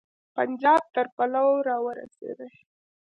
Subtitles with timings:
[0.35, 2.49] پنجاب تر پولو را ورسېدی.